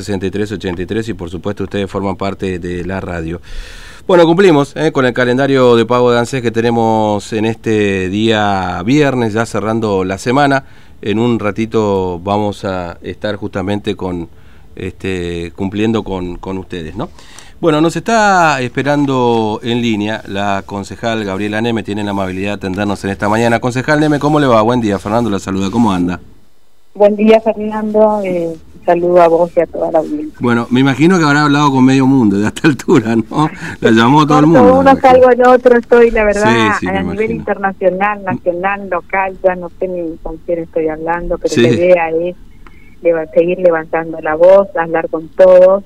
6383 0.00 1.08
y 1.08 1.14
por 1.14 1.28
supuesto 1.28 1.64
ustedes 1.64 1.90
forman 1.90 2.14
parte 2.14 2.60
de 2.60 2.84
la 2.84 3.00
radio. 3.00 3.40
Bueno, 4.06 4.24
cumplimos 4.26 4.72
eh, 4.76 4.92
con 4.92 5.04
el 5.06 5.12
calendario 5.12 5.74
de 5.74 5.86
pago 5.86 6.12
de 6.12 6.20
ANSES 6.20 6.40
que 6.40 6.52
tenemos 6.52 7.32
en 7.32 7.46
este 7.46 8.08
día 8.08 8.80
viernes, 8.84 9.32
ya 9.32 9.44
cerrando 9.44 10.04
la 10.04 10.16
semana. 10.18 10.66
En 11.02 11.18
un 11.18 11.40
ratito 11.40 12.20
vamos 12.20 12.64
a 12.64 12.96
estar 13.02 13.34
justamente 13.34 13.96
con 13.96 14.28
este, 14.76 15.52
cumpliendo 15.56 16.04
con, 16.04 16.36
con 16.36 16.58
ustedes, 16.58 16.94
¿no? 16.94 17.08
Bueno, 17.60 17.80
nos 17.80 17.96
está 17.96 18.60
esperando 18.60 19.58
en 19.64 19.82
línea 19.82 20.22
la 20.28 20.62
concejal 20.64 21.24
Gabriela 21.24 21.60
Neme, 21.60 21.82
tiene 21.82 22.04
la 22.04 22.12
amabilidad 22.12 22.50
de 22.50 22.54
atendernos 22.68 23.02
en 23.02 23.10
esta 23.10 23.28
mañana. 23.28 23.58
Concejal 23.58 23.98
Neme, 23.98 24.20
¿cómo 24.20 24.38
le 24.38 24.46
va? 24.46 24.62
Buen 24.62 24.80
día, 24.80 25.00
Fernando 25.00 25.28
la 25.28 25.40
saluda, 25.40 25.72
¿cómo 25.72 25.90
anda? 25.90 26.20
Buen 26.98 27.14
día, 27.14 27.40
Fernando. 27.40 28.22
Eh, 28.24 28.56
saludo 28.88 29.20
a 29.20 29.28
vos 29.28 29.50
y 29.54 29.60
a 29.60 29.66
toda 29.66 29.92
la 29.92 29.98
audiencia. 29.98 30.38
Bueno, 30.40 30.66
me 30.70 30.80
imagino 30.80 31.18
que 31.18 31.24
habrá 31.24 31.42
hablado 31.42 31.70
con 31.70 31.84
medio 31.84 32.06
mundo 32.06 32.38
de 32.38 32.46
esta 32.46 32.68
altura, 32.72 33.14
¿no? 33.16 33.50
La 33.80 33.90
llamó 33.90 34.26
todo 34.26 34.38
el 34.38 34.46
mundo. 34.46 34.78
Uno 34.78 34.96
salgo 34.96 35.30
en 35.30 35.46
otro, 35.46 35.76
estoy, 35.76 36.10
la 36.10 36.24
verdad, 36.24 36.72
a 36.86 37.02
nivel 37.02 37.32
internacional, 37.32 38.24
nacional, 38.24 38.88
local, 38.88 39.36
ya 39.44 39.54
no 39.56 39.68
sé 39.78 39.88
ni 39.88 40.16
con 40.22 40.38
quién 40.38 40.60
estoy 40.60 40.88
hablando, 40.88 41.36
pero 41.36 41.54
la 41.62 41.68
idea 41.68 42.10
es 42.10 42.36
seguir 43.34 43.58
levantando 43.58 44.18
la 44.20 44.34
voz, 44.34 44.68
hablar 44.74 45.08
con 45.10 45.28
todos 45.28 45.84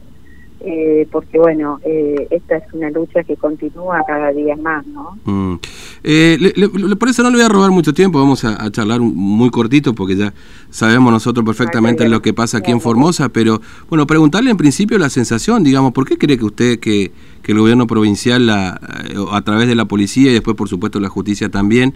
eh, 0.65 1.09
porque 1.11 1.39
bueno, 1.39 1.81
eh, 1.85 2.29
esta 2.31 2.57
es 2.57 2.65
una 2.73 2.91
lucha 2.91 3.25
que 3.25 3.37
continúa 3.37 4.03
cada 4.07 4.31
día 4.33 4.57
más, 4.57 4.87
¿no? 4.87 5.19
Mm. 5.25 5.59
Eh, 6.05 6.69
por 6.99 7.09
eso 7.09 7.23
no 7.23 7.31
le 7.31 7.37
voy 7.37 7.45
a 7.45 7.49
robar 7.49 7.71
mucho 7.71 7.93
tiempo, 7.93 8.19
vamos 8.19 8.45
a, 8.45 8.71
charlar 8.71 9.01
muy 9.01 9.51
cortito 9.51 9.95
porque 9.95 10.17
ya 10.17 10.33
sabemos 10.71 11.13
nosotros 11.13 11.45
perfectamente 11.45 12.09
lo 12.09 12.23
que 12.23 12.33
pasa 12.33 12.59
aquí 12.59 12.71
en 12.71 12.81
Formosa, 12.81 13.29
pero 13.29 13.61
bueno, 13.89 14.07
preguntarle 14.07 14.51
en 14.51 14.57
principio 14.57 14.99
la 14.99 15.11
sensación, 15.11 15.65
digamos, 15.65 15.93
¿por 15.93 16.07
qué 16.07 16.17
cree 16.17 16.39
que 16.39 16.45
usted 16.45 16.79
que, 16.79 17.13
que 17.43 17.53
el 17.53 17.59
gobierno 17.59 17.87
provincial 17.87 18.47
la, 18.47 18.81
a 19.33 19.43
través 19.43 19.69
de 19.69 19.75
la 19.75 19.87
policía 19.87 20.31
y 20.31 20.35
después 20.35 20.57
por 20.57 20.69
supuesto 20.69 21.01
la 21.01 21.09
justicia 21.09 21.49
también 21.49 21.95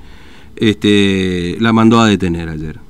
este, 0.57 1.57
la 1.61 1.73
mandó 1.73 2.01
a 2.01 2.07
detener 2.09 2.49
ayer? 2.49 2.86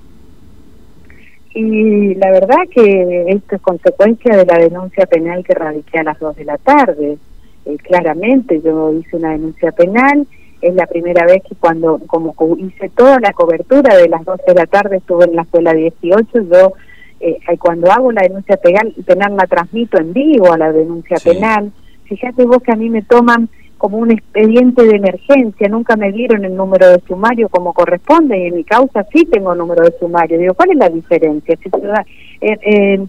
Y 1.58 2.14
la 2.16 2.30
verdad 2.32 2.68
que 2.70 3.24
esto 3.28 3.56
es 3.56 3.62
consecuencia 3.62 4.36
de 4.36 4.44
la 4.44 4.58
denuncia 4.58 5.06
penal 5.06 5.42
que 5.42 5.54
radiqué 5.54 6.00
a 6.00 6.02
las 6.02 6.18
2 6.18 6.36
de 6.36 6.44
la 6.44 6.58
tarde. 6.58 7.16
Eh, 7.64 7.76
claramente 7.78 8.60
yo 8.60 8.92
hice 8.92 9.16
una 9.16 9.30
denuncia 9.30 9.72
penal, 9.72 10.26
es 10.60 10.74
la 10.74 10.86
primera 10.86 11.24
vez 11.24 11.42
que 11.48 11.54
cuando 11.54 11.98
como 12.08 12.34
hice 12.58 12.90
toda 12.90 13.18
la 13.20 13.32
cobertura 13.32 13.96
de 13.96 14.06
las 14.06 14.22
12 14.26 14.42
de 14.48 14.54
la 14.54 14.66
tarde 14.66 14.98
estuve 14.98 15.24
en 15.24 15.36
la 15.36 15.42
escuela 15.42 15.72
18, 15.72 16.42
yo 16.42 16.74
eh, 17.20 17.38
cuando 17.58 17.90
hago 17.90 18.12
la 18.12 18.20
denuncia 18.20 18.58
penal, 18.58 18.92
penal 19.06 19.34
la 19.34 19.46
transmito 19.46 19.98
en 19.98 20.12
vivo 20.12 20.52
a 20.52 20.58
la 20.58 20.70
denuncia 20.70 21.16
penal. 21.24 21.72
Fíjate 22.04 22.44
vos 22.44 22.62
que 22.62 22.72
a 22.72 22.76
mí 22.76 22.90
me 22.90 23.00
toman 23.00 23.48
como 23.78 23.98
un 23.98 24.10
expediente 24.10 24.84
de 24.84 24.96
emergencia, 24.96 25.68
nunca 25.68 25.96
me 25.96 26.12
dieron 26.12 26.44
el 26.44 26.56
número 26.56 26.88
de 26.88 27.00
sumario 27.06 27.48
como 27.48 27.74
corresponde 27.74 28.38
y 28.38 28.46
en 28.46 28.54
mi 28.56 28.64
causa 28.64 29.06
sí 29.12 29.26
tengo 29.26 29.54
número 29.54 29.84
de 29.84 29.98
sumario. 29.98 30.38
Digo, 30.38 30.54
¿cuál 30.54 30.70
es 30.70 30.76
la 30.76 30.88
diferencia? 30.88 31.56
Si, 31.62 31.68
eh, 31.68 32.58
eh, 32.62 33.06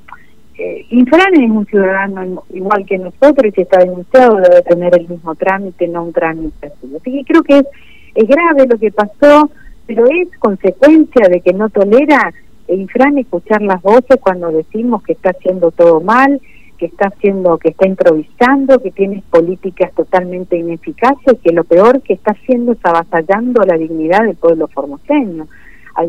eh, 0.58 0.86
Infran 0.90 1.34
es 1.36 1.50
un 1.50 1.66
ciudadano 1.68 2.44
igual 2.54 2.86
que 2.86 2.98
nosotros 2.98 3.45
y 3.45 3.52
si 3.52 3.62
está 3.62 3.80
denunciado 3.80 4.38
debe 4.38 4.62
tener 4.64 4.98
el 4.98 5.08
mismo 5.08 5.36
trámite, 5.36 5.88
no 5.88 6.04
un 6.04 6.14
trámite 6.14 6.68
así. 6.68 6.95
Así 6.95 7.12
que 7.12 7.23
creo 7.26 7.44
que 7.44 7.60
es, 7.60 7.66
es 8.16 8.28
grave 8.28 8.68
lo 8.68 8.78
que 8.78 8.92
pasó, 8.92 9.50
pero 9.86 10.06
es 10.06 10.28
consecuencia 10.40 11.30
de 11.30 11.42
que 11.42 11.54
no 11.54 11.70
tolera 11.70 12.34
Infran 12.68 13.18
escuchar 13.18 13.62
las 13.62 13.82
voces 13.82 14.18
cuando 14.20 14.52
decimos 14.52 15.02
que 15.04 15.14
está 15.14 15.30
haciendo 15.30 15.72
todo 15.72 16.02
mal, 16.02 16.42
que 16.78 16.86
está 16.86 17.08
haciendo, 17.08 17.58
que 17.58 17.70
está 17.70 17.88
improvisando, 17.88 18.80
que 18.80 18.92
tiene 18.92 19.23
políticas 19.30 19.92
totalmente 19.94 20.58
ineficaces, 20.58 21.39
que 21.44 21.52
lo 21.52 21.64
peor 21.64 22.02
que 22.02 22.14
está 22.14 22.31
haciendo 22.31 22.73
es 22.73 22.80
avasallando 22.83 23.64
la 23.64 23.78
dignidad 23.78 24.23
del 24.23 24.36
pueblo 24.36 24.67
formoseño. 24.67 25.48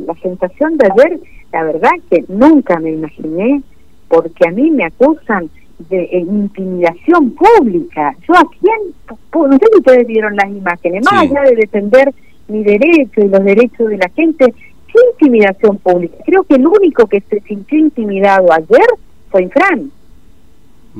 La 0.06 0.14
sensación 0.22 0.76
de 0.76 0.88
ayer, 0.92 1.20
la 1.52 1.64
verdad 1.64 1.90
que 2.10 2.24
nunca 2.28 2.78
me 2.78 2.90
imaginé, 2.90 3.62
porque 4.08 4.46
a 4.46 4.52
mí 4.52 4.70
me 4.70 4.84
acusan 4.84 5.50
de 5.88 6.02
eh, 6.02 6.18
intimidación 6.18 7.30
pública. 7.30 8.14
Yo 8.26 8.34
a 8.34 8.44
quién, 8.60 8.94
no 9.32 9.58
sé 9.58 9.66
si 9.72 9.78
ustedes 9.78 10.06
vieron 10.06 10.36
las 10.36 10.50
imágenes, 10.50 11.04
más 11.10 11.22
allá 11.22 11.42
de 11.42 11.56
defender 11.56 12.12
mi 12.48 12.62
derecho 12.64 13.20
y 13.20 13.28
los 13.28 13.44
derechos 13.44 13.88
de 13.88 13.96
la 13.96 14.08
gente, 14.10 14.52
¿qué 14.88 15.00
intimidación 15.12 15.78
pública? 15.78 16.16
Creo 16.26 16.42
que 16.44 16.56
el 16.56 16.66
único 16.66 17.06
que 17.06 17.20
se 17.20 17.40
sintió 17.40 17.78
intimidado 17.78 18.52
ayer 18.52 18.86
fue 19.30 19.42
Infran 19.42 19.90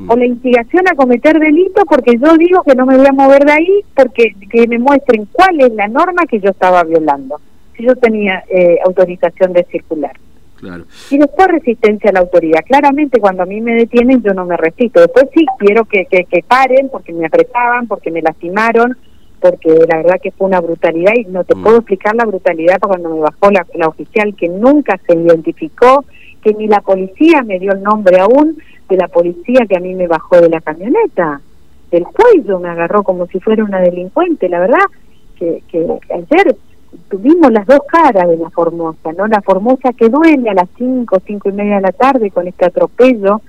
o 0.07 0.15
la 0.15 0.25
instigación 0.25 0.87
a 0.87 0.95
cometer 0.95 1.39
delito 1.39 1.83
porque 1.85 2.17
yo 2.17 2.37
digo 2.37 2.63
que 2.63 2.75
no 2.75 2.85
me 2.85 2.97
voy 2.97 3.07
a 3.07 3.11
mover 3.11 3.43
de 3.43 3.51
ahí 3.51 3.81
porque 3.95 4.33
que 4.49 4.67
me 4.67 4.79
muestren 4.79 5.27
cuál 5.31 5.59
es 5.59 5.73
la 5.73 5.87
norma 5.87 6.25
que 6.25 6.39
yo 6.39 6.51
estaba 6.51 6.83
violando, 6.83 7.41
si 7.75 7.83
yo 7.83 7.95
tenía 7.95 8.43
eh, 8.49 8.77
autorización 8.85 9.51
de 9.53 9.65
circular. 9.65 10.13
Claro. 10.55 10.85
Y 11.09 11.17
después 11.17 11.47
resistencia 11.47 12.09
a 12.09 12.13
la 12.13 12.19
autoridad. 12.19 12.59
Claramente 12.65 13.19
cuando 13.19 13.43
a 13.43 13.45
mí 13.45 13.61
me 13.61 13.75
detienen 13.75 14.21
yo 14.21 14.33
no 14.33 14.45
me 14.45 14.57
resisto. 14.57 14.99
Después 14.99 15.27
sí 15.33 15.45
quiero 15.57 15.85
que, 15.85 16.05
que, 16.05 16.25
que 16.25 16.43
paren 16.43 16.89
porque 16.89 17.13
me 17.13 17.25
apretaban, 17.25 17.87
porque 17.87 18.11
me 18.11 18.21
lastimaron, 18.21 18.97
porque 19.39 19.69
la 19.87 19.97
verdad 19.97 20.19
que 20.21 20.31
fue 20.31 20.47
una 20.47 20.59
brutalidad 20.59 21.13
y 21.15 21.25
no 21.25 21.43
te 21.43 21.55
mm. 21.55 21.63
puedo 21.63 21.77
explicar 21.77 22.15
la 22.15 22.25
brutalidad 22.25 22.79
cuando 22.79 23.09
me 23.09 23.21
bajó 23.21 23.51
la, 23.51 23.65
la 23.73 23.87
oficial 23.87 24.35
que 24.35 24.49
nunca 24.49 24.99
se 25.07 25.15
identificó, 25.15 26.05
que 26.43 26.53
ni 26.53 26.67
la 26.67 26.81
policía 26.81 27.41
me 27.43 27.59
dio 27.59 27.71
el 27.71 27.81
nombre 27.81 28.19
aún, 28.19 28.57
de 28.89 28.97
la 28.97 29.07
policía 29.07 29.65
que 29.67 29.77
a 29.77 29.79
mí 29.79 29.93
me 29.93 30.07
bajó 30.07 30.41
de 30.41 30.49
la 30.49 30.61
camioneta, 30.61 31.41
del 31.91 32.05
cuello, 32.05 32.59
me 32.59 32.69
agarró 32.69 33.03
como 33.03 33.27
si 33.27 33.39
fuera 33.39 33.63
una 33.63 33.79
delincuente. 33.79 34.49
La 34.49 34.59
verdad 34.59 34.79
que, 35.37 35.63
que 35.67 35.85
ayer 36.13 36.55
tuvimos 37.09 37.51
las 37.51 37.65
dos 37.65 37.81
caras 37.87 38.27
de 38.27 38.37
la 38.37 38.49
Formosa, 38.49 39.11
¿no? 39.13 39.27
La 39.27 39.41
Formosa 39.41 39.93
que 39.93 40.09
duele 40.09 40.49
a 40.49 40.53
las 40.53 40.69
cinco, 40.77 41.19
cinco 41.25 41.49
y 41.49 41.53
media 41.53 41.75
de 41.75 41.81
la 41.81 41.91
tarde 41.91 42.31
con 42.31 42.47
este 42.47 42.65
atropello, 42.65 43.41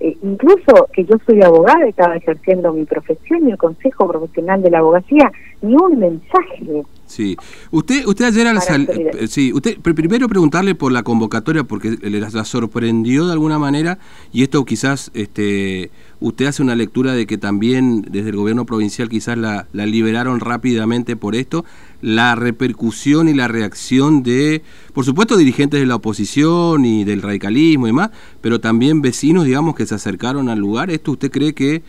eh, 0.00 0.16
incluso 0.22 0.88
que 0.92 1.04
yo 1.04 1.16
soy 1.26 1.42
abogada 1.42 1.86
estaba 1.86 2.16
ejerciendo 2.16 2.72
mi 2.72 2.84
profesión 2.84 3.48
y 3.48 3.50
el 3.50 3.58
Consejo 3.58 4.08
Profesional 4.08 4.62
de 4.62 4.70
la 4.70 4.78
Abogacía, 4.78 5.32
ni 5.62 5.74
un 5.74 5.98
mensaje 5.98 6.84
Sí. 7.08 7.36
Usted, 7.70 8.06
usted 8.06 8.26
ayer 8.26 8.46
al 8.46 8.58
eh, 8.58 9.26
sí, 9.28 9.50
usted 9.54 9.78
primero 9.80 10.28
preguntarle 10.28 10.74
por 10.74 10.92
la 10.92 11.02
convocatoria 11.02 11.64
porque 11.64 11.96
le 12.02 12.20
la 12.20 12.44
sorprendió 12.44 13.26
de 13.26 13.32
alguna 13.32 13.58
manera 13.58 13.98
y 14.30 14.42
esto 14.42 14.62
quizás 14.66 15.10
este 15.14 15.90
usted 16.20 16.46
hace 16.46 16.62
una 16.62 16.76
lectura 16.76 17.14
de 17.14 17.26
que 17.26 17.38
también 17.38 18.02
desde 18.02 18.28
el 18.28 18.36
gobierno 18.36 18.66
provincial 18.66 19.08
quizás 19.08 19.38
la, 19.38 19.68
la 19.72 19.86
liberaron 19.86 20.40
rápidamente 20.40 21.16
por 21.16 21.34
esto, 21.34 21.64
la 22.00 22.34
repercusión 22.34 23.28
y 23.28 23.34
la 23.34 23.48
reacción 23.48 24.22
de, 24.22 24.62
por 24.94 25.04
supuesto, 25.04 25.36
dirigentes 25.36 25.80
de 25.80 25.86
la 25.86 25.96
oposición 25.96 26.84
y 26.84 27.04
del 27.04 27.22
radicalismo 27.22 27.86
y 27.86 27.90
demás, 27.90 28.10
pero 28.40 28.60
también 28.60 29.02
vecinos, 29.02 29.44
digamos, 29.44 29.74
que 29.74 29.86
se 29.86 29.94
acercaron 29.94 30.48
al 30.48 30.58
lugar. 30.58 30.90
¿Esto 30.90 31.12
usted 31.12 31.30
cree 31.30 31.54
que 31.54 31.82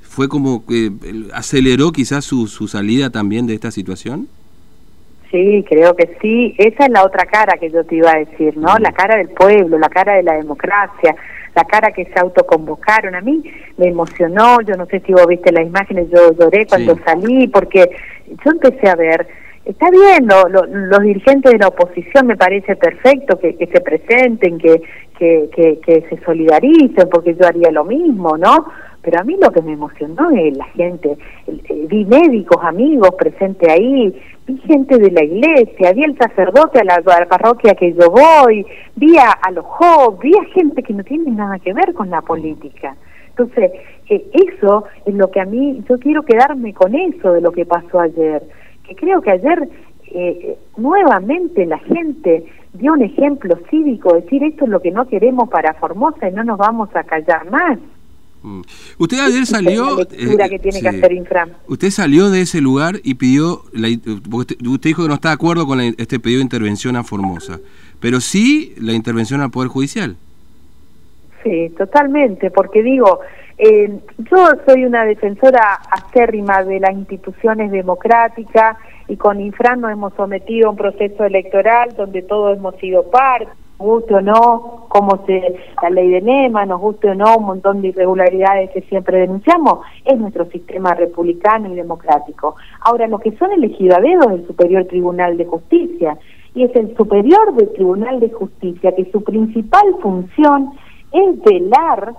fue 0.00 0.28
como 0.28 0.64
que 0.64 0.92
aceleró 1.34 1.92
quizás 1.92 2.24
su, 2.24 2.46
su 2.46 2.68
salida 2.68 3.10
también 3.10 3.46
de 3.46 3.54
esta 3.54 3.70
situación? 3.70 4.28
Sí, 5.30 5.64
creo 5.68 5.94
que 5.96 6.16
sí. 6.22 6.54
Esa 6.56 6.84
es 6.84 6.90
la 6.90 7.04
otra 7.04 7.26
cara 7.26 7.58
que 7.58 7.70
yo 7.70 7.84
te 7.84 7.96
iba 7.96 8.12
a 8.12 8.18
decir, 8.18 8.56
¿no? 8.56 8.78
La 8.78 8.92
cara 8.92 9.16
del 9.16 9.28
pueblo, 9.28 9.78
la 9.78 9.88
cara 9.88 10.14
de 10.14 10.22
la 10.22 10.34
democracia, 10.34 11.16
la 11.54 11.64
cara 11.64 11.90
que 11.90 12.04
se 12.04 12.18
autoconvocaron. 12.18 13.14
A 13.14 13.20
mí 13.20 13.42
me 13.76 13.88
emocionó, 13.88 14.60
yo 14.62 14.76
no 14.76 14.86
sé 14.86 15.00
si 15.00 15.12
vos 15.12 15.26
viste 15.26 15.52
las 15.52 15.66
imágenes, 15.66 16.08
yo 16.10 16.32
lloré 16.38 16.66
cuando 16.66 16.96
salí, 17.04 17.48
porque 17.48 17.90
yo 18.28 18.52
empecé 18.52 18.88
a 18.88 18.94
ver, 18.94 19.26
está 19.66 19.90
bien, 19.90 20.26
los 20.28 21.02
dirigentes 21.02 21.52
de 21.52 21.58
la 21.58 21.68
oposición 21.68 22.26
me 22.26 22.36
parece 22.36 22.76
perfecto 22.76 23.38
que, 23.38 23.54
se 23.54 23.80
presenten, 23.80 24.58
que, 24.58 24.80
se 25.18 26.20
solidaricen, 26.24 27.08
porque 27.10 27.34
yo 27.34 27.46
haría 27.46 27.70
lo 27.70 27.84
mismo, 27.84 28.38
¿no? 28.38 28.66
pero 29.06 29.20
a 29.20 29.22
mí 29.22 29.36
lo 29.40 29.52
que 29.52 29.62
me 29.62 29.74
emocionó 29.74 30.30
es 30.32 30.56
la 30.56 30.64
gente, 30.64 31.16
vi 31.86 32.04
médicos, 32.06 32.60
amigos 32.64 33.10
presentes 33.16 33.68
ahí, 33.68 34.20
vi 34.48 34.58
gente 34.66 34.98
de 34.98 35.12
la 35.12 35.22
iglesia, 35.22 35.92
vi 35.92 36.02
el 36.02 36.18
sacerdote 36.18 36.80
a 36.80 36.84
la, 36.84 37.26
parroquia 37.28 37.76
que 37.76 37.92
yo 37.92 38.10
voy, 38.10 38.66
vi 38.96 39.16
a, 39.16 39.48
los 39.52 39.64
jóvenes, 39.64 40.18
vi 40.22 40.32
a 40.36 40.52
gente 40.52 40.82
que 40.82 40.92
no 40.92 41.04
tiene 41.04 41.30
nada 41.30 41.60
que 41.60 41.72
ver 41.72 41.94
con 41.94 42.10
la 42.10 42.20
política. 42.20 42.96
Entonces, 43.28 43.70
eh, 44.08 44.26
eso 44.32 44.86
es 45.04 45.14
lo 45.14 45.30
que 45.30 45.40
a 45.40 45.44
mí, 45.44 45.84
yo 45.88 46.00
quiero 46.00 46.24
quedarme 46.24 46.74
con 46.74 46.92
eso 46.96 47.32
de 47.32 47.42
lo 47.42 47.52
que 47.52 47.64
pasó 47.64 48.00
ayer, 48.00 48.42
que 48.86 48.94
creo 48.94 49.20
que 49.20 49.30
ayer 49.30 49.68
eh, 50.08 50.58
nuevamente 50.76 51.66
la 51.66 51.78
gente 51.78 52.44
dio 52.74 52.92
un 52.92 53.02
ejemplo 53.02 53.58
cívico, 53.70 54.14
decir 54.14 54.44
esto 54.44 54.64
es 54.64 54.70
lo 54.70 54.80
que 54.80 54.90
no 54.90 55.08
queremos 55.08 55.48
para 55.48 55.74
Formosa 55.74 56.28
y 56.28 56.32
no 56.32 56.44
nos 56.44 56.58
vamos 56.58 56.88
a 56.94 57.04
callar 57.04 57.50
más. 57.50 57.78
Mm. 58.42 58.60
Usted 58.98 59.18
ayer 59.18 59.46
salió. 59.46 60.00
Eh, 60.00 60.36
que 60.50 60.58
tiene 60.58 60.80
que 60.80 60.88
hacer 60.88 61.12
Infram. 61.12 61.50
Usted 61.66 61.90
salió 61.90 62.30
de 62.30 62.42
ese 62.42 62.60
lugar 62.60 63.00
y 63.02 63.14
pidió. 63.14 63.62
La, 63.72 63.88
usted, 64.30 64.56
dijo 64.58 65.02
que 65.02 65.08
no 65.08 65.14
está 65.14 65.30
de 65.30 65.34
acuerdo 65.34 65.66
con 65.66 65.80
este 65.80 66.20
pedido 66.20 66.38
de 66.38 66.44
intervención 66.44 66.96
a 66.96 67.02
Formosa, 67.02 67.60
pero 67.98 68.20
sí 68.20 68.74
la 68.78 68.92
intervención 68.92 69.40
al 69.40 69.50
Poder 69.50 69.68
Judicial. 69.68 70.16
Sí, 71.46 71.70
totalmente, 71.78 72.50
porque 72.50 72.82
digo, 72.82 73.20
eh, 73.56 74.00
yo 74.18 74.36
soy 74.66 74.84
una 74.84 75.04
defensora 75.04 75.78
acérrima 75.92 76.64
de 76.64 76.80
las 76.80 76.90
instituciones 76.90 77.70
democráticas 77.70 78.76
y 79.06 79.16
con 79.16 79.40
Infran 79.40 79.80
nos 79.80 79.92
hemos 79.92 80.12
sometido 80.14 80.66
a 80.66 80.70
un 80.72 80.76
proceso 80.76 81.22
electoral 81.24 81.94
donde 81.96 82.22
todos 82.22 82.56
hemos 82.56 82.74
sido 82.78 83.04
parte, 83.12 83.46
guste 83.78 84.14
o 84.14 84.20
no, 84.20 84.86
como 84.88 85.24
se 85.24 85.54
la 85.80 85.90
ley 85.90 86.08
de 86.10 86.20
NEMA, 86.22 86.66
nos 86.66 86.80
guste 86.80 87.10
o 87.10 87.14
no, 87.14 87.36
un 87.36 87.44
montón 87.44 87.80
de 87.80 87.88
irregularidades 87.88 88.70
que 88.72 88.80
siempre 88.80 89.20
denunciamos, 89.20 89.86
es 90.04 90.18
nuestro 90.18 90.46
sistema 90.46 90.94
republicano 90.94 91.72
y 91.72 91.76
democrático. 91.76 92.56
Ahora, 92.80 93.06
lo 93.06 93.20
que 93.20 93.36
son 93.36 93.52
elegidos 93.52 93.98
a 93.98 94.00
dedo 94.00 94.30
es 94.30 94.40
el 94.40 94.46
Superior 94.48 94.84
Tribunal 94.86 95.36
de 95.36 95.44
Justicia, 95.44 96.18
y 96.56 96.64
es 96.64 96.74
el 96.74 96.96
Superior 96.96 97.54
del 97.54 97.72
Tribunal 97.74 98.18
de 98.18 98.30
Justicia 98.30 98.90
que 98.96 99.08
su 99.12 99.22
principal 99.22 99.84
función 100.00 100.72
es 101.16 101.42
velar 101.42 102.14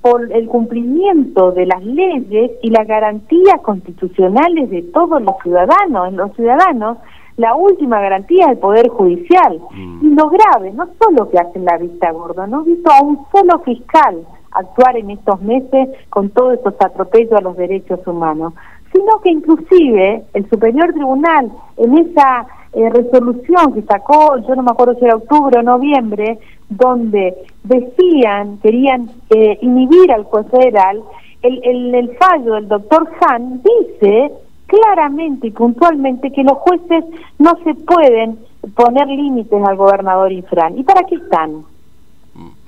por 0.00 0.32
el 0.32 0.46
cumplimiento 0.46 1.52
de 1.52 1.66
las 1.66 1.84
leyes 1.84 2.52
y 2.62 2.70
las 2.70 2.86
garantías 2.86 3.60
constitucionales 3.62 4.70
de 4.70 4.82
todos 4.82 5.20
los 5.20 5.34
ciudadanos. 5.42 6.08
En 6.08 6.16
los 6.16 6.34
ciudadanos, 6.34 6.98
la 7.36 7.54
última 7.54 8.00
garantía 8.00 8.46
es 8.46 8.52
el 8.52 8.58
Poder 8.58 8.88
Judicial. 8.88 9.60
Mm. 9.72 10.06
Y 10.06 10.14
lo 10.14 10.28
grave, 10.30 10.72
no 10.72 10.88
solo 11.00 11.30
que 11.30 11.38
hacen 11.38 11.64
la 11.64 11.78
vista 11.78 12.10
gorda, 12.12 12.46
no 12.46 12.62
he 12.62 12.74
visto 12.74 12.90
a 12.90 13.02
un 13.02 13.18
solo 13.32 13.60
fiscal 13.60 14.24
actuar 14.52 14.96
en 14.96 15.10
estos 15.10 15.40
meses 15.42 15.88
con 16.10 16.30
todos 16.30 16.54
estos 16.54 16.74
atropellos 16.80 17.32
a 17.32 17.42
los 17.42 17.56
derechos 17.56 18.00
humanos, 18.06 18.54
sino 18.92 19.20
que 19.20 19.30
inclusive 19.30 20.24
el 20.34 20.48
Superior 20.48 20.92
Tribunal 20.92 21.52
en 21.76 21.98
esa 21.98 22.46
eh, 22.72 22.90
resolución 22.90 23.74
que 23.74 23.82
sacó, 23.82 24.36
yo 24.38 24.54
no 24.54 24.62
me 24.62 24.70
acuerdo 24.70 24.94
si 24.94 25.04
era 25.04 25.16
octubre 25.16 25.58
o 25.58 25.62
noviembre, 25.62 26.38
donde 26.68 27.34
decían, 27.64 28.58
querían 28.58 29.10
eh, 29.30 29.58
inhibir 29.62 30.12
al 30.12 30.24
juez 30.24 30.46
federal, 30.50 31.02
el, 31.42 31.60
el, 31.64 31.94
el 31.94 32.16
fallo 32.16 32.54
del 32.54 32.68
doctor 32.68 33.08
Han 33.26 33.62
dice 33.62 34.32
claramente 34.66 35.46
y 35.46 35.50
puntualmente 35.50 36.30
que 36.30 36.42
los 36.42 36.58
jueces 36.58 37.04
no 37.38 37.52
se 37.64 37.74
pueden 37.74 38.38
poner 38.74 39.08
límites 39.08 39.62
al 39.66 39.76
gobernador 39.76 40.30
Infran. 40.30 40.78
¿Y 40.78 40.84
para 40.84 41.04
qué 41.04 41.16
están? 41.16 41.64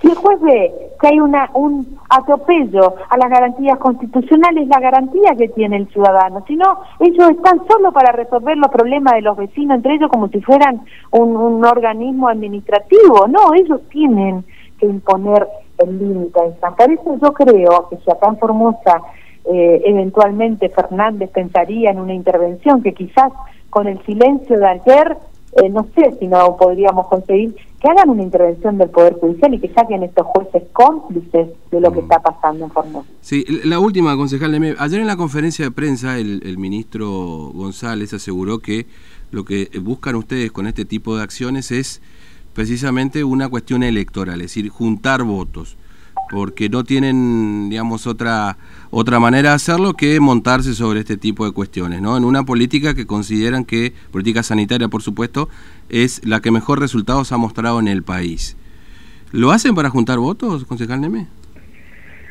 Si 0.01 0.09
el 0.09 0.15
juez 0.15 0.41
ve 0.41 0.73
que 1.01 1.09
hay 1.09 1.21
una, 1.21 1.51
un 1.55 1.99
atropello 2.09 2.95
a 3.09 3.17
las 3.19 3.29
garantías 3.29 3.79
constitucionales, 3.79 4.67
la 4.69 4.81
garantía 4.81 5.35
que 5.37 5.49
tiene 5.49 5.77
el 5.77 5.89
ciudadano, 5.89 6.43
si 6.47 6.57
no, 6.57 6.81
ellos 7.01 7.31
están 7.31 7.61
solo 7.69 7.93
para 7.93 8.13
resolver 8.13 8.57
los 8.57 8.71
problemas 8.71 9.15
de 9.15 9.23
los 9.23 9.37
vecinos, 9.37 9.77
entre 9.77 9.95
ellos 9.95 10.11
como 10.11 10.29
si 10.29 10.41
fueran 10.41 10.83
un, 11.11 11.65
organismo 11.65 12.29
administrativo, 12.29 13.29
no, 13.29 13.53
ellos 13.55 13.81
tienen 13.91 14.45
que 14.79 14.87
imponer 14.87 15.47
el 15.79 15.99
límite. 15.99 16.41
Por 16.61 16.91
eso 16.91 17.19
yo 17.21 17.33
creo 17.33 17.89
que 17.91 17.97
si 17.99 18.11
acá 18.11 18.29
en 18.29 18.39
Formosa 18.39 19.03
eh, 19.45 19.83
eventualmente 19.85 20.69
Fernández 20.71 21.31
pensaría 21.31 21.91
en 21.91 22.01
una 22.01 22.15
intervención 22.15 22.83
que 22.83 22.95
quizás 22.95 23.33
con 23.69 23.87
el 23.87 24.03
silencio 24.05 24.59
de 24.59 24.67
ayer 24.67 25.17
eh, 25.53 25.69
no 25.69 25.85
sé 25.95 26.13
si 26.19 26.29
no 26.29 26.57
podríamos 26.57 27.09
conseguir 27.09 27.57
que 27.81 27.89
hagan 27.89 28.11
una 28.11 28.23
intervención 28.23 28.77
del 28.77 28.91
Poder 28.91 29.15
Judicial 29.15 29.55
y 29.55 29.59
que 29.59 29.73
saquen 29.73 30.03
estos 30.03 30.27
jueces 30.27 30.65
cómplices 30.73 31.49
de 31.71 31.81
lo 31.81 31.91
que 31.93 32.01
mm. 32.01 32.03
está 32.03 32.23
pasando 32.23 32.67
en 32.67 32.71
Formosa. 32.71 33.09
Sí, 33.23 33.45
la 33.65 33.79
última, 33.79 34.17
concejal. 34.17 34.55
Ayer 34.79 35.01
en 35.01 35.07
la 35.07 35.17
conferencia 35.17 35.65
de 35.65 35.71
prensa 35.71 36.19
el, 36.19 36.59
ministro 36.59 37.09
González 37.55 38.13
aseguró 38.13 38.59
que 38.59 38.87
lo 39.31 39.45
que 39.45 39.71
buscan 39.81 40.17
ustedes 40.17 40.53
con 40.53 40.67
este 40.67 40.85
tipo 40.85 41.17
de 41.17 41.23
acciones 41.23 41.71
es 41.71 42.03
precisamente 42.53 43.25
una 43.25 43.49
cuestión 43.49 43.83
electoral, 43.83 44.41
es 44.43 44.49
decir, 44.49 44.69
juntar 44.69 45.23
votos 45.23 45.79
porque 46.31 46.69
no 46.69 46.85
tienen, 46.85 47.69
digamos, 47.69 48.07
otra, 48.07 48.57
otra 48.91 49.19
manera 49.19 49.51
de 49.51 49.57
hacerlo 49.57 49.95
que 49.95 50.21
montarse 50.21 50.75
sobre 50.75 51.01
este 51.01 51.17
tipo 51.17 51.45
de 51.45 51.53
cuestiones, 51.53 52.01
¿no? 52.01 52.17
En 52.17 52.25
una 52.25 52.45
política 52.45 52.95
que 52.95 53.05
consideran 53.05 53.65
que, 53.65 53.93
política 54.13 54.45
sanitaria 54.45 54.89
por 54.89 55.03
supuesto, 55.03 55.49
es 55.89 56.25
la 56.25 56.41
que 56.41 56.53
mejor 56.53 56.79
resultados 56.79 57.33
ha 57.33 57.37
mostrado 57.37 57.81
en 57.81 57.89
el 57.89 58.05
país. 58.05 58.57
¿Lo 59.33 59.51
hacen 59.51 59.75
para 59.75 59.91
juntar 59.91 60.19
votos, 60.19 60.65
concejal 60.65 61.01
Neme? 61.01 61.27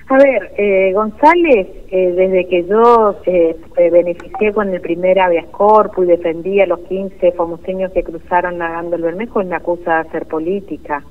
A 0.08 0.18
ver, 0.18 0.54
eh, 0.58 0.92
González, 0.94 1.68
eh, 1.92 2.14
desde 2.14 2.48
que 2.48 2.66
yo 2.66 3.16
eh, 3.26 3.56
beneficié 3.92 4.54
con 4.54 4.74
el 4.74 4.82
primer 4.82 5.20
habeas 5.20 5.46
corpus 5.48 6.06
y 6.06 6.08
defendí 6.08 6.62
a 6.62 6.66
los 6.66 6.80
15 6.80 7.34
famoseños 7.34 7.92
que 7.92 8.04
cruzaron 8.04 8.58
nadando 8.58 8.96
el 8.96 9.04
Bermejo, 9.04 9.44
me 9.44 9.56
acusa 9.56 9.96
de 9.96 10.10
hacer 10.10 10.26
política. 10.26 11.04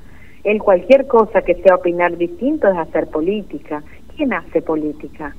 Él 0.45 0.59
cualquier 0.63 1.07
cosa 1.07 1.43
que 1.43 1.55
sea 1.57 1.77
opinar 1.77 2.17
distinto 2.17 2.69
es 2.69 2.79
hacer 2.79 3.09
política. 3.09 3.83
¿Quién 4.17 4.33
hace 4.33 4.63
política? 4.63 5.35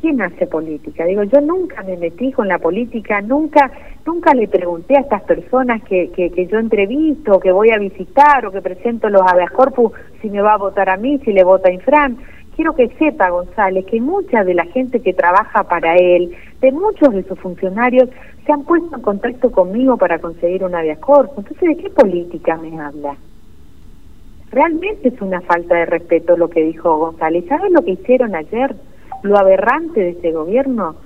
¿Quién 0.00 0.20
hace 0.20 0.46
política? 0.46 1.04
Digo, 1.04 1.22
yo 1.22 1.40
nunca 1.40 1.82
me 1.84 1.96
metí 1.96 2.32
con 2.32 2.48
la 2.48 2.58
política, 2.58 3.20
nunca 3.20 3.70
nunca 4.04 4.34
le 4.34 4.48
pregunté 4.48 4.96
a 4.96 5.00
estas 5.00 5.22
personas 5.22 5.82
que, 5.84 6.10
que, 6.10 6.30
que 6.30 6.46
yo 6.46 6.58
entrevisto, 6.58 7.38
que 7.38 7.52
voy 7.52 7.70
a 7.70 7.78
visitar 7.78 8.44
o 8.44 8.50
que 8.50 8.60
presento 8.60 9.08
los 9.08 9.22
habeas 9.22 9.52
corpus 9.52 9.92
si 10.20 10.28
me 10.28 10.42
va 10.42 10.54
a 10.54 10.58
votar 10.58 10.88
a 10.88 10.96
mí, 10.96 11.18
si 11.24 11.32
le 11.32 11.44
vota 11.44 11.68
a 11.68 11.72
Infran. 11.72 12.18
Quiero 12.56 12.74
que 12.74 12.88
sepa, 12.98 13.30
González, 13.30 13.86
que 13.86 14.00
mucha 14.00 14.44
de 14.44 14.54
la 14.54 14.64
gente 14.66 15.00
que 15.00 15.14
trabaja 15.14 15.62
para 15.64 15.96
él, 15.96 16.36
de 16.60 16.72
muchos 16.72 17.14
de 17.14 17.22
sus 17.22 17.38
funcionarios, 17.38 18.08
se 18.44 18.52
han 18.52 18.64
puesto 18.64 18.94
en 18.94 19.02
contacto 19.02 19.50
conmigo 19.50 19.96
para 19.96 20.18
conseguir 20.18 20.64
un 20.64 20.74
habeas 20.74 20.98
corpus. 20.98 21.38
Entonces, 21.38 21.76
¿de 21.76 21.82
qué 21.82 21.90
política 21.90 22.56
me 22.56 22.78
habla? 22.78 23.16
Realmente 24.52 25.08
es 25.08 25.20
una 25.22 25.40
falta 25.40 25.74
de 25.74 25.86
respeto 25.86 26.36
lo 26.36 26.48
que 26.48 26.62
dijo 26.62 26.98
González. 26.98 27.46
¿Saben 27.48 27.72
lo 27.72 27.82
que 27.82 27.92
hicieron 27.92 28.34
ayer? 28.34 28.76
Lo 29.22 29.38
aberrante 29.38 30.00
de 30.00 30.10
ese 30.10 30.30
gobierno. 30.30 30.96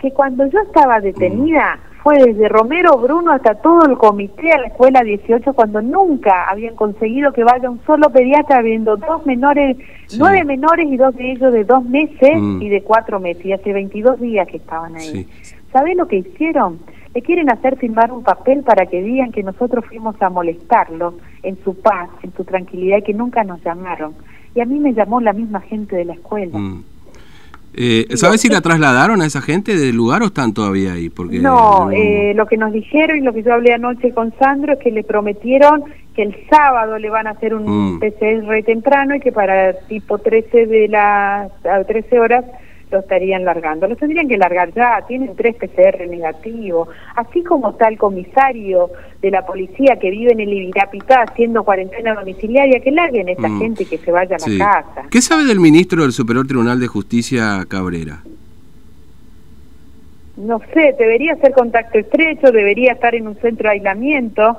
Que 0.00 0.12
cuando 0.12 0.44
yo 0.46 0.58
estaba 0.60 1.00
detenida 1.00 1.78
fue 2.02 2.18
desde 2.18 2.48
Romero 2.48 2.98
Bruno 2.98 3.32
hasta 3.32 3.54
todo 3.54 3.86
el 3.86 3.96
comité 3.96 4.52
a 4.52 4.60
la 4.60 4.66
escuela 4.68 5.02
18 5.02 5.52
cuando 5.54 5.80
nunca 5.80 6.48
habían 6.48 6.74
conseguido 6.74 7.32
que 7.32 7.44
vaya 7.44 7.70
un 7.70 7.80
solo 7.86 8.10
pediatra 8.10 8.60
viendo 8.60 8.96
dos 8.96 9.24
menores, 9.24 9.76
nueve 10.18 10.44
menores 10.44 10.86
y 10.88 10.96
dos 10.96 11.14
de 11.16 11.32
ellos 11.32 11.52
de 11.52 11.64
dos 11.64 11.84
meses 11.84 12.36
mm. 12.36 12.60
y 12.60 12.68
de 12.68 12.82
cuatro 12.82 13.20
meses. 13.20 13.46
Y 13.46 13.52
hace 13.52 13.72
22 13.72 14.20
días 14.20 14.48
que 14.48 14.56
estaban 14.56 14.96
ahí. 14.96 15.28
¿Saben 15.72 15.96
lo 15.96 16.08
que 16.08 16.16
hicieron? 16.16 16.80
le 17.16 17.22
quieren 17.22 17.50
hacer 17.50 17.78
firmar 17.78 18.12
un 18.12 18.22
papel 18.22 18.62
para 18.62 18.84
que 18.84 19.00
digan 19.00 19.32
que 19.32 19.42
nosotros 19.42 19.86
fuimos 19.86 20.20
a 20.20 20.28
molestarlo 20.28 21.14
en 21.46 21.58
su 21.62 21.74
paz, 21.74 22.10
en 22.22 22.32
su 22.34 22.44
tranquilidad 22.44 22.98
y 22.98 23.02
que 23.02 23.14
nunca 23.14 23.44
nos 23.44 23.62
llamaron. 23.62 24.14
Y 24.54 24.60
a 24.60 24.64
mí 24.64 24.78
me 24.80 24.92
llamó 24.92 25.20
la 25.20 25.32
misma 25.32 25.60
gente 25.60 25.96
de 25.96 26.04
la 26.04 26.14
escuela. 26.14 26.58
Mm. 26.58 26.84
Eh, 27.78 28.06
¿Sabes 28.16 28.40
si 28.40 28.48
la 28.48 28.62
trasladaron 28.62 29.20
a 29.20 29.26
esa 29.26 29.42
gente 29.42 29.76
del 29.76 29.94
lugar 29.94 30.22
o 30.22 30.26
están 30.26 30.54
todavía 30.54 30.94
ahí? 30.94 31.10
Porque 31.10 31.38
no, 31.38 31.90
eh, 31.90 32.32
lo 32.34 32.46
que 32.46 32.56
nos 32.56 32.72
dijeron 32.72 33.18
y 33.18 33.20
lo 33.20 33.34
que 33.34 33.42
yo 33.42 33.52
hablé 33.52 33.74
anoche 33.74 34.12
con 34.14 34.32
Sandro 34.38 34.72
es 34.72 34.78
que 34.78 34.90
le 34.90 35.04
prometieron 35.04 35.84
que 36.14 36.22
el 36.22 36.34
sábado 36.48 36.98
le 36.98 37.10
van 37.10 37.26
a 37.26 37.30
hacer 37.30 37.54
un 37.54 37.96
mm. 37.96 38.00
PCR 38.00 38.64
temprano 38.64 39.14
y 39.14 39.20
que 39.20 39.30
para 39.30 39.74
tipo 39.88 40.16
13 40.18 40.66
de 40.66 40.88
las 40.88 41.52
13 41.86 42.18
horas 42.18 42.44
lo 42.90 43.00
estarían 43.00 43.44
largando. 43.44 43.88
Lo 43.88 43.96
tendrían 43.96 44.28
que 44.28 44.36
largar 44.36 44.72
ya, 44.72 45.02
tienen 45.06 45.34
tres 45.34 45.56
PCR 45.56 46.06
negativos, 46.08 46.88
así 47.16 47.42
como 47.42 47.70
está 47.70 47.88
el 47.88 47.98
comisario 47.98 48.90
de 49.20 49.30
la 49.30 49.44
policía 49.44 49.96
que 50.00 50.10
vive 50.10 50.32
en 50.32 50.40
el 50.40 50.52
Ibirapitá 50.52 51.22
haciendo 51.22 51.64
cuarentena 51.64 52.14
domiciliaria, 52.14 52.80
que 52.80 52.90
larguen 52.90 53.28
a 53.28 53.32
esta 53.32 53.48
mm. 53.48 53.58
gente 53.58 53.84
que 53.86 53.98
se 53.98 54.12
vaya 54.12 54.36
a 54.36 54.48
la 54.48 54.58
casa. 54.58 55.08
¿Qué 55.10 55.20
sabe 55.20 55.44
del 55.44 55.60
ministro 55.60 56.02
del 56.02 56.12
Superior 56.12 56.46
Tribunal 56.46 56.78
de 56.78 56.86
Justicia 56.86 57.64
Cabrera? 57.68 58.22
No 60.36 60.60
sé, 60.74 60.94
debería 60.98 61.34
ser 61.36 61.52
contacto 61.52 61.98
estrecho, 61.98 62.52
debería 62.52 62.92
estar 62.92 63.14
en 63.14 63.26
un 63.26 63.36
centro 63.36 63.70
de 63.70 63.76
aislamiento, 63.76 64.58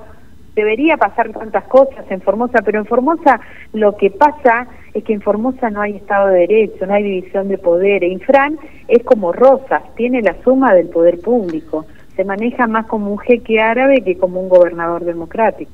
debería 0.57 0.97
pasar 0.97 1.31
tantas 1.33 1.65
cosas 1.65 2.03
en 2.09 2.19
Formosa, 2.19 2.63
pero 2.65 2.79
en 2.79 2.85
Formosa 2.85 3.39
lo 3.73 3.95
que 3.95 4.09
pasa 4.09 4.67
es 4.91 5.03
que 5.03 5.13
en 5.13 5.21
Formosa 5.21 5.69
no 5.69 5.81
hay 5.81 5.97
Estado 5.97 6.29
de 6.29 6.39
Derecho, 6.39 6.87
no 6.87 6.95
hay 6.95 7.03
división 7.03 7.47
de 7.47 7.59
poder. 7.59 8.03
E 8.03 8.07
Infran 8.07 8.57
es 8.87 9.03
como 9.03 9.31
Rosas, 9.31 9.83
tiene 9.95 10.23
la 10.23 10.35
suma 10.43 10.73
del 10.73 10.89
poder 10.89 11.19
público. 11.19 11.85
Se 12.15 12.23
maneja 12.23 12.65
más 12.65 12.87
como 12.87 13.11
un 13.11 13.19
jeque 13.19 13.61
árabe 13.61 14.01
que 14.03 14.17
como 14.17 14.41
un 14.41 14.49
gobernador 14.49 15.05
democrático. 15.05 15.71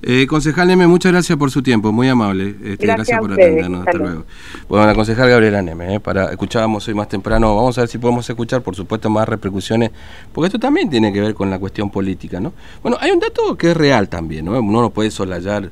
Eh, 0.00 0.28
concejal 0.28 0.68
Neme, 0.68 0.86
muchas 0.86 1.10
gracias 1.10 1.36
por 1.36 1.50
su 1.50 1.60
tiempo, 1.60 1.90
muy 1.90 2.08
amable. 2.08 2.54
Este, 2.64 2.86
gracias, 2.86 3.18
por 3.18 3.32
atendernos. 3.32 3.86
Hasta, 3.86 3.98
luego. 3.98 4.24
Bueno, 4.68 4.86
la 4.86 4.94
concejal 4.94 5.28
Gabriela 5.28 5.60
Neme, 5.60 5.96
eh, 5.96 6.00
para, 6.00 6.30
escuchábamos 6.30 6.86
hoy 6.86 6.94
más 6.94 7.08
temprano, 7.08 7.56
vamos 7.56 7.76
a 7.78 7.80
ver 7.82 7.88
si 7.88 7.98
podemos 7.98 8.28
escuchar, 8.28 8.62
por 8.62 8.76
supuesto, 8.76 9.10
más 9.10 9.28
repercusiones, 9.28 9.90
porque 10.32 10.46
esto 10.46 10.58
también 10.60 10.88
tiene 10.88 11.12
que 11.12 11.20
ver 11.20 11.34
con 11.34 11.50
la 11.50 11.58
cuestión 11.58 11.90
política, 11.90 12.38
¿no? 12.38 12.52
Bueno, 12.80 12.96
hay 13.00 13.10
un 13.10 13.18
dato 13.18 13.56
que 13.56 13.72
es 13.72 13.76
real 13.76 14.08
también, 14.08 14.44
¿no? 14.44 14.52
Uno 14.60 14.82
no 14.82 14.90
puede 14.90 15.10
soslayar 15.10 15.70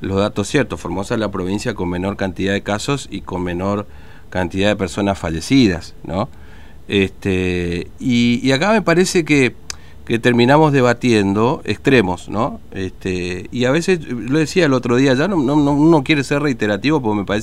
los 0.00 0.18
datos 0.18 0.46
ciertos. 0.46 0.80
Formosa 0.80 1.14
es 1.14 1.20
la 1.20 1.32
provincia 1.32 1.74
con 1.74 1.88
menor 1.88 2.16
cantidad 2.16 2.52
de 2.52 2.62
casos 2.62 3.08
y 3.10 3.22
con 3.22 3.42
menor 3.42 3.88
cantidad 4.30 4.68
de 4.68 4.76
personas 4.76 5.18
fallecidas, 5.18 5.94
¿no? 6.04 6.28
Este, 6.86 7.88
y, 7.98 8.40
y 8.42 8.52
acá 8.52 8.70
me 8.70 8.82
parece 8.82 9.24
que 9.24 9.56
que 10.04 10.18
terminamos 10.18 10.72
debatiendo 10.72 11.62
extremos, 11.64 12.28
¿no? 12.28 12.60
Este, 12.72 13.48
y 13.50 13.64
a 13.64 13.70
veces, 13.70 14.00
lo 14.06 14.38
decía 14.38 14.66
el 14.66 14.74
otro 14.74 14.96
día, 14.96 15.14
ya 15.14 15.28
no, 15.28 15.36
no, 15.36 15.56
no, 15.56 16.04
quiere 16.04 16.24
ser 16.24 16.42
reiterativo 16.42 17.00
porque 17.00 17.20
me 17.20 17.24
parece 17.24 17.42